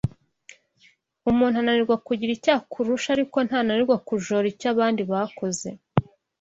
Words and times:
Umuntu 1.29 1.55
ananirwa 1.61 1.95
kugira 2.07 2.31
icyo 2.37 2.51
akurusha 2.59 3.07
ariko 3.15 3.37
ntananirwa 3.47 3.95
kujora 4.07 4.45
icyo 4.53 4.67
abandi 4.73 5.01
bakoze 5.11 5.69